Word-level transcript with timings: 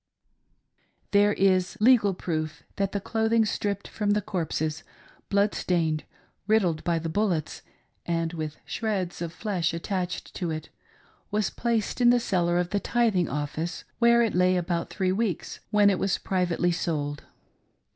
There 1.11 1.33
is 1.33 1.77
legal 1.79 2.15
proof 2.15 2.63
that 2.77 2.91
the 2.91 2.99
clothing 2.99 3.45
stripped 3.45 3.87
frorri 3.87 4.15
the 4.15 4.21
corpses, 4.23 4.83
blood 5.29 5.53
stained, 5.53 6.05
riddled 6.47 6.83
by 6.83 6.97
the 6.97 7.07
bullets, 7.07 7.61
and 8.03 8.33
with 8.33 8.57
shreds 8.65 9.21
of 9.21 9.31
flesh 9.31 9.75
attached 9.75 10.33
to 10.33 10.49
it, 10.49 10.69
was 11.29 11.51
placed 11.51 12.01
in 12.01 12.09
the 12.09 12.19
cellar 12.19 12.57
of 12.57 12.71
the 12.71 12.79
tithing 12.79 13.29
office, 13.29 13.83
where 13.99 14.23
it 14.23 14.33
lay 14.33 14.57
about 14.57 14.89
three 14.89 15.11
weeks, 15.11 15.59
when 15.69 15.91
it 15.91 15.99
was 15.99 16.17
privately 16.17 16.71
sold. 16.71 17.23